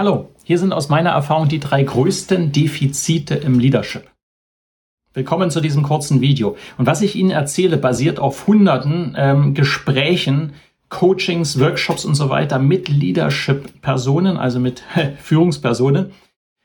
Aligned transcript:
Hallo, 0.00 0.30
hier 0.44 0.56
sind 0.56 0.72
aus 0.72 0.88
meiner 0.88 1.10
Erfahrung 1.10 1.48
die 1.48 1.60
drei 1.60 1.82
größten 1.82 2.52
Defizite 2.52 3.34
im 3.34 3.58
Leadership. 3.58 4.10
Willkommen 5.12 5.50
zu 5.50 5.60
diesem 5.60 5.82
kurzen 5.82 6.22
Video. 6.22 6.56
Und 6.78 6.86
was 6.86 7.02
ich 7.02 7.16
Ihnen 7.16 7.30
erzähle, 7.30 7.76
basiert 7.76 8.18
auf 8.18 8.46
hunderten 8.46 9.14
ähm, 9.18 9.52
Gesprächen, 9.52 10.54
Coachings, 10.88 11.60
Workshops 11.60 12.06
und 12.06 12.14
so 12.14 12.30
weiter 12.30 12.58
mit 12.58 12.88
Leadership-Personen, 12.88 14.38
also 14.38 14.58
mit 14.58 14.82
Führungspersonen. 15.18 16.12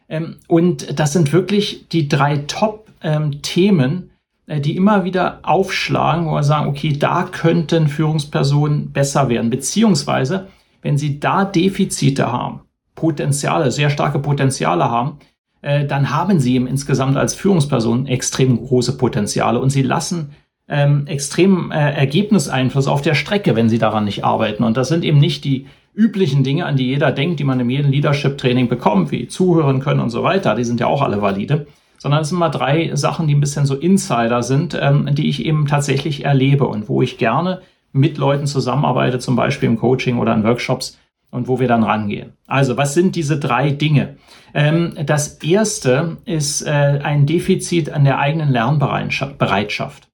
Ähm, 0.08 0.38
und 0.48 0.98
das 0.98 1.12
sind 1.12 1.34
wirklich 1.34 1.90
die 1.90 2.08
drei 2.08 2.38
Top-Themen, 2.38 3.92
ähm, 3.92 4.10
äh, 4.48 4.62
die 4.62 4.78
immer 4.78 5.04
wieder 5.04 5.40
aufschlagen, 5.44 6.28
wo 6.28 6.36
wir 6.36 6.44
sagen, 6.44 6.70
okay, 6.70 6.96
da 6.98 7.24
könnten 7.24 7.90
Führungspersonen 7.90 8.94
besser 8.94 9.28
werden, 9.28 9.50
beziehungsweise 9.50 10.48
wenn 10.82 10.98
sie 10.98 11.20
da 11.20 11.44
Defizite 11.44 12.32
haben, 12.32 12.62
Potenziale, 12.96 13.72
sehr 13.72 13.90
starke 13.90 14.20
Potenziale 14.20 14.90
haben, 14.90 15.20
äh, 15.62 15.86
dann 15.86 16.12
haben 16.12 16.40
sie 16.40 16.56
eben 16.56 16.68
insgesamt 16.68 17.18
als 17.18 17.36
Führungsperson 17.36 18.08
extrem 18.08 18.58
große 18.58 18.98
Potenziale 18.98 19.60
und 19.60 19.70
sie 19.70 19.82
lassen 19.82 20.32
ähm, 20.68 21.06
extrem 21.08 21.72
äh, 21.72 21.94
Ergebniseinfluss 21.94 22.88
auf 22.88 23.02
der 23.02 23.14
Strecke, 23.14 23.56
wenn 23.56 23.70
sie 23.70 23.78
daran 23.78 24.06
nicht 24.06 24.24
arbeiten. 24.24 24.64
Und 24.64 24.78
das 24.78 24.88
sind 24.88 25.04
eben 25.04 25.20
nicht 25.20 25.44
die 25.44 25.68
üblichen 25.94 26.44
Dinge, 26.44 26.66
an 26.66 26.76
die 26.76 26.88
jeder 26.88 27.12
denkt, 27.12 27.40
die 27.40 27.44
man 27.44 27.60
in 27.60 27.70
jedem 27.70 27.92
Leadership-Training 27.92 28.68
bekommt, 28.68 29.12
wie 29.12 29.28
zuhören 29.28 29.80
können 29.80 30.00
und 30.00 30.10
so 30.10 30.24
weiter. 30.24 30.56
Die 30.56 30.64
sind 30.64 30.80
ja 30.80 30.88
auch 30.88 31.02
alle 31.02 31.22
valide. 31.22 31.68
Sondern 31.98 32.22
es 32.22 32.30
sind 32.30 32.38
mal 32.38 32.50
drei 32.50 32.92
Sachen, 32.94 33.28
die 33.28 33.36
ein 33.36 33.40
bisschen 33.40 33.66
so 33.66 33.76
Insider 33.76 34.44
sind, 34.44 34.78
ähm, 34.80 35.10
die 35.14 35.30
ich 35.30 35.46
eben 35.46 35.66
tatsächlich 35.66 36.26
erlebe 36.26 36.68
und 36.68 36.90
wo 36.90 37.02
ich 37.02 37.18
gerne 37.18 37.62
mit 37.94 38.18
Leuten 38.18 38.46
zusammenarbeite, 38.46 39.20
zum 39.20 39.36
Beispiel 39.36 39.70
im 39.70 39.80
Coaching 39.80 40.20
oder 40.20 40.34
in 40.36 40.44
Workshops, 40.44 41.00
und 41.36 41.48
wo 41.48 41.60
wir 41.60 41.68
dann 41.68 41.84
rangehen. 41.84 42.34
Also, 42.48 42.78
was 42.78 42.94
sind 42.94 43.16
diese 43.16 43.40
drei 43.40 43.72
Dinge? 43.72 44.16
Ähm, 44.54 44.94
das 45.06 45.44
erste 45.44 46.18
ist 46.26 46.62
äh, 46.62 47.00
ein 47.04 47.26
Defizit 47.26 47.92
an 47.92 48.06
der 48.06 48.20
eigenen 48.20 48.50
Lernbereitschaft. 48.50 50.08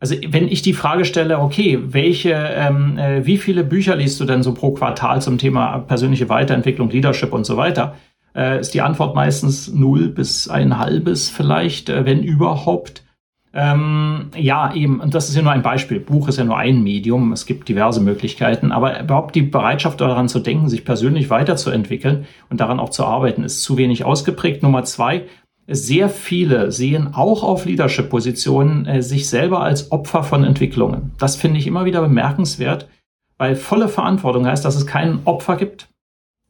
Also 0.00 0.16
wenn 0.28 0.48
ich 0.48 0.62
die 0.62 0.72
Frage 0.72 1.04
stelle, 1.04 1.40
okay, 1.40 1.78
welche, 1.82 2.32
ähm, 2.32 2.96
äh, 2.96 3.26
wie 3.26 3.36
viele 3.36 3.64
Bücher 3.64 3.96
liest 3.96 4.18
du 4.18 4.24
denn 4.24 4.42
so 4.42 4.54
pro 4.54 4.70
Quartal 4.70 5.20
zum 5.20 5.36
Thema 5.36 5.78
persönliche 5.80 6.30
Weiterentwicklung, 6.30 6.88
Leadership 6.88 7.34
und 7.34 7.44
so 7.44 7.58
weiter, 7.58 7.96
äh, 8.34 8.60
ist 8.60 8.72
die 8.72 8.80
Antwort 8.80 9.14
meistens 9.14 9.68
null 9.68 10.08
bis 10.08 10.48
ein 10.48 10.78
halbes 10.78 11.28
vielleicht, 11.28 11.90
äh, 11.90 12.06
wenn 12.06 12.22
überhaupt. 12.22 13.04
Ähm, 13.52 14.30
ja, 14.36 14.72
eben, 14.74 15.00
und 15.00 15.14
das 15.14 15.28
ist 15.28 15.34
ja 15.34 15.42
nur 15.42 15.50
ein 15.52 15.62
Beispiel. 15.62 15.98
Buch 15.98 16.28
ist 16.28 16.38
ja 16.38 16.44
nur 16.44 16.56
ein 16.56 16.82
Medium, 16.82 17.32
es 17.32 17.46
gibt 17.46 17.68
diverse 17.68 18.00
Möglichkeiten, 18.00 18.70
aber 18.70 19.00
überhaupt 19.00 19.34
die 19.34 19.42
Bereitschaft 19.42 20.00
daran 20.00 20.28
zu 20.28 20.38
denken, 20.38 20.68
sich 20.68 20.84
persönlich 20.84 21.30
weiterzuentwickeln 21.30 22.26
und 22.48 22.60
daran 22.60 22.78
auch 22.78 22.90
zu 22.90 23.04
arbeiten, 23.04 23.42
ist 23.42 23.62
zu 23.62 23.76
wenig 23.76 24.04
ausgeprägt. 24.04 24.62
Nummer 24.62 24.84
zwei, 24.84 25.26
sehr 25.66 26.08
viele 26.08 26.70
sehen 26.70 27.14
auch 27.14 27.42
auf 27.42 27.64
Leadership-Positionen 27.64 28.86
äh, 28.86 29.02
sich 29.02 29.28
selber 29.28 29.62
als 29.62 29.90
Opfer 29.90 30.22
von 30.22 30.44
Entwicklungen. 30.44 31.12
Das 31.18 31.34
finde 31.36 31.58
ich 31.58 31.66
immer 31.66 31.84
wieder 31.84 32.02
bemerkenswert, 32.02 32.88
weil 33.36 33.56
volle 33.56 33.88
Verantwortung 33.88 34.46
heißt, 34.46 34.64
dass 34.64 34.76
es 34.76 34.86
kein 34.86 35.20
Opfer 35.24 35.56
gibt. 35.56 35.88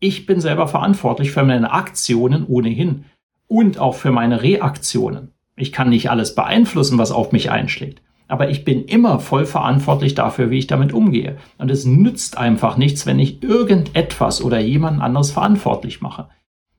Ich 0.00 0.26
bin 0.26 0.40
selber 0.40 0.68
verantwortlich 0.68 1.30
für 1.30 1.44
meine 1.44 1.72
Aktionen 1.72 2.46
ohnehin 2.46 3.04
und 3.46 3.78
auch 3.78 3.94
für 3.94 4.10
meine 4.10 4.42
Reaktionen. 4.42 5.32
Ich 5.60 5.72
kann 5.72 5.90
nicht 5.90 6.10
alles 6.10 6.34
beeinflussen, 6.34 6.98
was 6.98 7.12
auf 7.12 7.32
mich 7.32 7.50
einschlägt. 7.50 8.02
Aber 8.28 8.48
ich 8.48 8.64
bin 8.64 8.84
immer 8.84 9.18
voll 9.18 9.44
verantwortlich 9.44 10.14
dafür, 10.14 10.50
wie 10.50 10.58
ich 10.58 10.68
damit 10.68 10.92
umgehe. 10.92 11.36
Und 11.58 11.70
es 11.70 11.84
nützt 11.84 12.38
einfach 12.38 12.76
nichts, 12.76 13.04
wenn 13.04 13.18
ich 13.18 13.42
irgendetwas 13.42 14.42
oder 14.42 14.60
jemand 14.60 15.02
anderes 15.02 15.32
verantwortlich 15.32 16.00
mache. 16.00 16.28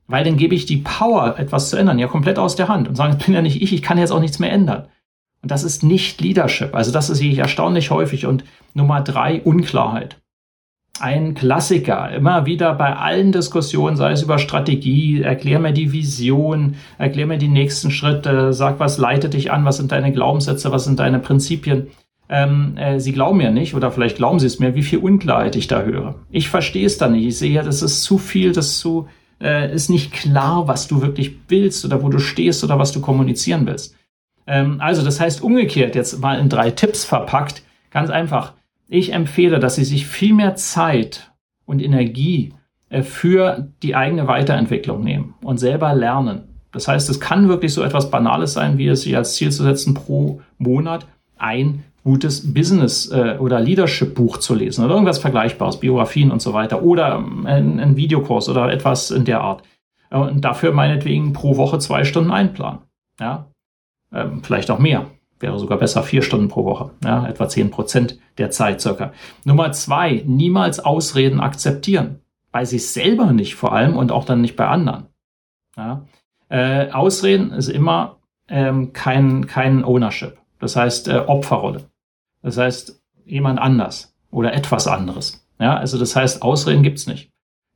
Weil 0.06 0.24
dann 0.24 0.38
gebe 0.38 0.54
ich 0.54 0.66
die 0.66 0.78
Power, 0.78 1.38
etwas 1.38 1.70
zu 1.70 1.76
ändern, 1.76 1.98
ja 1.98 2.06
komplett 2.06 2.38
aus 2.38 2.56
der 2.56 2.68
Hand 2.68 2.88
und 2.88 2.96
sage, 2.96 3.16
es 3.18 3.24
bin 3.24 3.34
ja 3.34 3.42
nicht 3.42 3.60
ich, 3.62 3.72
ich 3.72 3.82
kann 3.82 3.98
jetzt 3.98 4.12
auch 4.12 4.20
nichts 4.20 4.38
mehr 4.38 4.52
ändern. 4.52 4.88
Und 5.42 5.50
das 5.50 5.62
ist 5.62 5.82
nicht 5.82 6.20
Leadership. 6.20 6.74
Also 6.74 6.90
das 6.92 7.08
sehe 7.08 7.30
ich 7.30 7.38
erstaunlich 7.38 7.90
häufig. 7.90 8.26
Und 8.26 8.44
Nummer 8.74 9.00
drei, 9.00 9.42
Unklarheit 9.42 10.21
ein 11.00 11.34
Klassiker. 11.34 12.10
Immer 12.12 12.46
wieder 12.46 12.74
bei 12.74 12.94
allen 12.94 13.32
Diskussionen, 13.32 13.96
sei 13.96 14.12
es 14.12 14.22
über 14.22 14.38
Strategie, 14.38 15.22
erklär 15.22 15.58
mir 15.58 15.72
die 15.72 15.92
Vision, 15.92 16.76
erklär 16.98 17.26
mir 17.26 17.38
die 17.38 17.48
nächsten 17.48 17.90
Schritte, 17.90 18.52
sag, 18.52 18.78
was 18.78 18.98
leitet 18.98 19.34
dich 19.34 19.50
an, 19.50 19.64
was 19.64 19.78
sind 19.78 19.92
deine 19.92 20.12
Glaubenssätze, 20.12 20.70
was 20.70 20.84
sind 20.84 21.00
deine 21.00 21.18
Prinzipien. 21.18 21.88
Ähm, 22.28 22.76
äh, 22.76 23.00
sie 23.00 23.12
glauben 23.12 23.38
mir 23.38 23.50
nicht 23.50 23.74
oder 23.74 23.90
vielleicht 23.90 24.16
glauben 24.16 24.38
sie 24.38 24.46
es 24.46 24.58
mir, 24.58 24.74
wie 24.74 24.82
viel 24.82 25.00
Unklarheit 25.00 25.56
ich 25.56 25.66
da 25.66 25.82
höre. 25.82 26.14
Ich 26.30 26.48
verstehe 26.48 26.86
es 26.86 26.98
da 26.98 27.08
nicht. 27.08 27.26
Ich 27.26 27.38
sehe, 27.38 27.62
das 27.62 27.82
ist 27.82 28.02
zu 28.04 28.16
viel, 28.16 28.52
das 28.52 28.68
ist 28.68 28.78
zu, 28.78 29.08
äh, 29.40 29.74
ist 29.74 29.90
nicht 29.90 30.12
klar, 30.12 30.68
was 30.68 30.88
du 30.88 31.02
wirklich 31.02 31.32
willst 31.48 31.84
oder 31.84 32.02
wo 32.02 32.08
du 32.08 32.18
stehst 32.18 32.64
oder 32.64 32.78
was 32.78 32.92
du 32.92 33.00
kommunizieren 33.00 33.66
willst. 33.66 33.96
Ähm, 34.46 34.76
also 34.80 35.02
das 35.02 35.20
heißt 35.20 35.42
umgekehrt, 35.42 35.94
jetzt 35.94 36.20
mal 36.20 36.38
in 36.38 36.48
drei 36.48 36.70
Tipps 36.70 37.04
verpackt, 37.04 37.62
ganz 37.90 38.08
einfach 38.08 38.54
ich 38.92 39.14
empfehle, 39.14 39.58
dass 39.58 39.76
Sie 39.76 39.84
sich 39.84 40.06
viel 40.06 40.34
mehr 40.34 40.54
Zeit 40.54 41.32
und 41.64 41.80
Energie 41.80 42.52
äh, 42.90 43.02
für 43.02 43.68
die 43.82 43.96
eigene 43.96 44.28
Weiterentwicklung 44.28 45.02
nehmen 45.02 45.34
und 45.42 45.58
selber 45.58 45.94
lernen. 45.94 46.42
Das 46.72 46.88
heißt, 46.88 47.08
es 47.08 47.18
kann 47.18 47.48
wirklich 47.48 47.72
so 47.72 47.82
etwas 47.82 48.10
Banales 48.10 48.52
sein, 48.52 48.78
wie 48.78 48.88
es 48.88 49.02
sich 49.02 49.16
als 49.16 49.34
Ziel 49.34 49.50
zu 49.50 49.62
setzen, 49.62 49.94
pro 49.94 50.40
Monat 50.58 51.06
ein 51.38 51.84
gutes 52.04 52.52
Business- 52.52 53.10
äh, 53.10 53.38
oder 53.38 53.60
Leadership-Buch 53.60 54.38
zu 54.38 54.54
lesen 54.54 54.84
oder 54.84 54.94
irgendwas 54.94 55.18
Vergleichbares, 55.18 55.80
Biografien 55.80 56.30
und 56.30 56.42
so 56.42 56.52
weiter 56.52 56.82
oder 56.82 57.14
ähm, 57.14 57.46
ein, 57.46 57.96
Videokurs 57.96 58.50
oder 58.50 58.70
etwas 58.70 59.10
in 59.10 59.24
der 59.24 59.40
Art. 59.40 59.62
Und 60.10 60.42
dafür 60.44 60.72
meinetwegen 60.72 61.32
pro 61.32 61.56
Woche 61.56 61.78
zwei 61.78 62.04
Stunden 62.04 62.30
einplanen. 62.30 62.80
Ja, 63.18 63.46
ähm, 64.12 64.42
vielleicht 64.42 64.70
auch 64.70 64.78
mehr 64.78 65.06
wäre 65.42 65.58
sogar 65.58 65.78
besser 65.78 66.02
vier 66.02 66.22
Stunden 66.22 66.48
pro 66.48 66.64
Woche, 66.64 66.90
ja, 67.04 67.26
etwa 67.26 67.48
zehn 67.48 67.70
Prozent 67.70 68.18
der 68.38 68.50
Zeit 68.50 68.80
circa. 68.80 69.12
Nummer 69.44 69.72
zwei, 69.72 70.22
niemals 70.26 70.80
Ausreden 70.80 71.40
akzeptieren. 71.40 72.20
Bei 72.52 72.64
sich 72.64 72.88
selber 72.90 73.32
nicht 73.32 73.54
vor 73.54 73.72
allem 73.72 73.96
und 73.96 74.12
auch 74.12 74.24
dann 74.24 74.40
nicht 74.40 74.56
bei 74.56 74.68
anderen. 74.68 75.06
Ja. 75.76 76.06
Äh, 76.48 76.90
Ausreden 76.90 77.50
ist 77.50 77.68
immer 77.68 78.18
ähm, 78.48 78.92
kein, 78.92 79.46
kein 79.46 79.84
Ownership. 79.84 80.38
Das 80.58 80.76
heißt 80.76 81.08
äh, 81.08 81.24
Opferrolle. 81.26 81.90
Das 82.42 82.58
heißt 82.58 83.02
jemand 83.24 83.58
anders 83.58 84.14
oder 84.30 84.52
etwas 84.52 84.86
anderes. 84.86 85.46
Ja, 85.58 85.76
also 85.76 85.98
das 85.98 86.14
heißt 86.14 86.42
Ausreden 86.42 86.82
gibt's 86.82 87.06
nicht. 87.06 87.31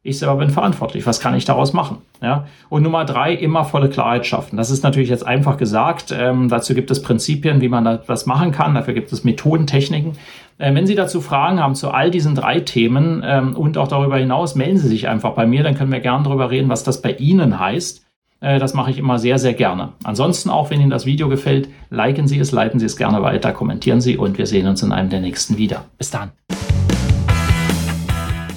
Ich 0.06 0.20
selber 0.20 0.36
bin 0.36 0.50
verantwortlich. 0.50 1.04
Was 1.04 1.18
kann 1.18 1.34
ich 1.34 1.44
daraus 1.44 1.72
machen? 1.72 1.98
Ja. 2.22 2.46
Und 2.68 2.84
Nummer 2.84 3.04
drei, 3.04 3.34
immer 3.34 3.64
volle 3.64 3.88
Klarheit 3.88 4.24
schaffen. 4.24 4.56
Das 4.56 4.70
ist 4.70 4.84
natürlich 4.84 5.08
jetzt 5.08 5.26
einfach 5.26 5.56
gesagt. 5.56 6.14
Ähm, 6.16 6.48
dazu 6.48 6.74
gibt 6.74 6.90
es 6.92 7.02
Prinzipien, 7.02 7.60
wie 7.60 7.68
man 7.68 7.98
das 8.06 8.26
machen 8.26 8.52
kann. 8.52 8.74
Dafür 8.74 8.94
gibt 8.94 9.12
es 9.12 9.24
Methoden, 9.24 9.66
Techniken. 9.66 10.12
Äh, 10.58 10.74
wenn 10.74 10.86
Sie 10.86 10.94
dazu 10.94 11.20
Fragen 11.20 11.60
haben 11.60 11.74
zu 11.74 11.90
all 11.90 12.12
diesen 12.12 12.36
drei 12.36 12.60
Themen 12.60 13.22
ähm, 13.26 13.56
und 13.56 13.78
auch 13.78 13.88
darüber 13.88 14.16
hinaus, 14.16 14.54
melden 14.54 14.78
Sie 14.78 14.88
sich 14.88 15.08
einfach 15.08 15.32
bei 15.32 15.44
mir. 15.44 15.64
Dann 15.64 15.74
können 15.74 15.90
wir 15.90 16.00
gerne 16.00 16.22
darüber 16.22 16.50
reden, 16.50 16.68
was 16.68 16.84
das 16.84 17.02
bei 17.02 17.12
Ihnen 17.12 17.58
heißt. 17.58 18.06
Äh, 18.40 18.60
das 18.60 18.74
mache 18.74 18.92
ich 18.92 18.98
immer 18.98 19.18
sehr, 19.18 19.40
sehr 19.40 19.54
gerne. 19.54 19.92
Ansonsten 20.04 20.50
auch, 20.50 20.70
wenn 20.70 20.80
Ihnen 20.80 20.90
das 20.90 21.04
Video 21.04 21.28
gefällt, 21.28 21.68
liken 21.90 22.28
Sie 22.28 22.38
es, 22.38 22.52
leiten 22.52 22.78
Sie 22.78 22.86
es 22.86 22.96
gerne 22.96 23.22
weiter, 23.22 23.52
kommentieren 23.52 24.00
Sie 24.00 24.16
und 24.16 24.38
wir 24.38 24.46
sehen 24.46 24.68
uns 24.68 24.84
in 24.84 24.92
einem 24.92 25.10
der 25.10 25.20
nächsten 25.20 25.58
wieder. 25.58 25.84
Bis 25.98 26.10
dann. 26.10 26.30